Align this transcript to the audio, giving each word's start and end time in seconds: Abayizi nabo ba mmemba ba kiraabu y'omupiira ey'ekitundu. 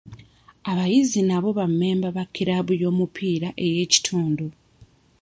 Abayizi 0.69 1.19
nabo 1.29 1.49
ba 1.57 1.65
mmemba 1.71 2.09
ba 2.15 2.23
kiraabu 2.33 2.73
y'omupiira 2.81 3.49
ey'ekitundu. 3.65 4.45